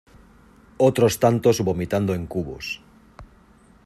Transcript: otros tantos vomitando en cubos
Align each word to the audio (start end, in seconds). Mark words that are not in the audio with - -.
otros 0.79 1.19
tantos 1.19 1.59
vomitando 1.61 2.15
en 2.15 2.25
cubos 2.25 2.81